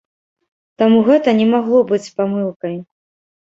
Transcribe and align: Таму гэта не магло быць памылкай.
Таму 0.83 1.03
гэта 1.11 1.35
не 1.41 1.47
магло 1.53 1.85
быць 1.95 2.03
памылкай. 2.17 2.79